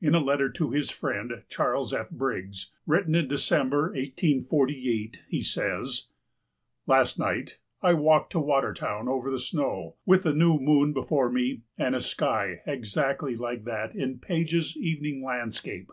In 0.00 0.14
a 0.14 0.20
letter 0.22 0.48
to 0.48 0.70
his 0.70 0.92
friend 0.92 1.42
Charles 1.48 1.92
F. 1.92 2.10
Briggs, 2.10 2.70
written 2.86 3.16
in 3.16 3.26
December, 3.26 3.86
1848, 3.96 5.24
he 5.28 5.42
says: 5.42 6.06
"Last 6.86 7.18
night... 7.18 7.58
I 7.82 7.92
walked 7.94 8.30
to 8.30 8.38
Watertown 8.38 9.08
over 9.08 9.28
the 9.28 9.40
snow, 9.40 9.96
with 10.06 10.22
the 10.22 10.34
new 10.36 10.60
moon 10.60 10.92
before 10.92 11.32
me 11.32 11.62
and 11.76 11.96
a 11.96 12.00
sky 12.00 12.62
exactly 12.64 13.34
like 13.34 13.64
that 13.64 13.92
in 13.96 14.20
Page's 14.20 14.76
evening 14.76 15.24
landscape. 15.24 15.90